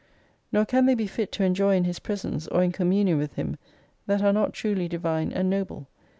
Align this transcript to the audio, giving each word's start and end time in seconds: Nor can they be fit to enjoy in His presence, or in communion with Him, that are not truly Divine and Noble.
Nor 0.51 0.65
can 0.65 0.87
they 0.87 0.95
be 0.95 1.05
fit 1.05 1.31
to 1.33 1.43
enjoy 1.43 1.75
in 1.75 1.83
His 1.83 1.99
presence, 1.99 2.47
or 2.47 2.63
in 2.63 2.71
communion 2.71 3.19
with 3.19 3.35
Him, 3.35 3.57
that 4.07 4.23
are 4.23 4.33
not 4.33 4.51
truly 4.51 4.87
Divine 4.87 5.31
and 5.31 5.47
Noble. 5.47 5.85